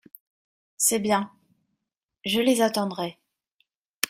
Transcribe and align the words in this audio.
C’est 0.77 0.97
bien; 0.97 1.31
je 2.25 2.39
les 2.39 2.61
attendrai… 2.63 3.19